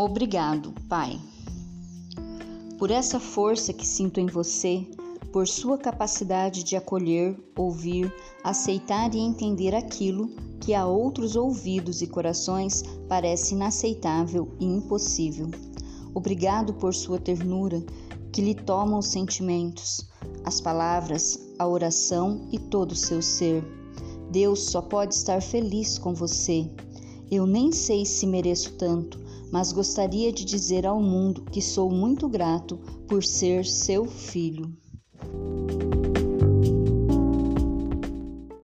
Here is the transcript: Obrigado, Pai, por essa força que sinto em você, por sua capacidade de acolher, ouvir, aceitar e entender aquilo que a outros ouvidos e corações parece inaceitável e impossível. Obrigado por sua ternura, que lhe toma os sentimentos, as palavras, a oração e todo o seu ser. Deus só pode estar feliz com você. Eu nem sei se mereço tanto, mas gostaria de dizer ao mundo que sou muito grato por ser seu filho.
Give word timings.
Obrigado, 0.00 0.72
Pai, 0.88 1.20
por 2.78 2.88
essa 2.88 3.18
força 3.18 3.72
que 3.72 3.84
sinto 3.84 4.20
em 4.20 4.26
você, 4.26 4.86
por 5.32 5.48
sua 5.48 5.76
capacidade 5.76 6.62
de 6.62 6.76
acolher, 6.76 7.36
ouvir, 7.56 8.14
aceitar 8.44 9.12
e 9.12 9.18
entender 9.18 9.74
aquilo 9.74 10.28
que 10.60 10.72
a 10.72 10.86
outros 10.86 11.34
ouvidos 11.34 12.00
e 12.00 12.06
corações 12.06 12.84
parece 13.08 13.56
inaceitável 13.56 14.54
e 14.60 14.66
impossível. 14.66 15.50
Obrigado 16.14 16.74
por 16.74 16.94
sua 16.94 17.18
ternura, 17.18 17.84
que 18.32 18.40
lhe 18.40 18.54
toma 18.54 18.98
os 18.98 19.06
sentimentos, 19.06 20.08
as 20.44 20.60
palavras, 20.60 21.40
a 21.58 21.66
oração 21.66 22.46
e 22.52 22.58
todo 22.60 22.92
o 22.92 22.96
seu 22.96 23.20
ser. 23.20 23.64
Deus 24.30 24.60
só 24.60 24.80
pode 24.80 25.16
estar 25.16 25.42
feliz 25.42 25.98
com 25.98 26.14
você. 26.14 26.70
Eu 27.28 27.48
nem 27.48 27.72
sei 27.72 28.06
se 28.06 28.28
mereço 28.28 28.74
tanto, 28.74 29.26
mas 29.50 29.72
gostaria 29.72 30.32
de 30.32 30.44
dizer 30.44 30.86
ao 30.86 31.00
mundo 31.00 31.44
que 31.50 31.60
sou 31.60 31.90
muito 31.90 32.28
grato 32.28 32.78
por 33.06 33.24
ser 33.24 33.64
seu 33.64 34.06
filho. 34.06 34.72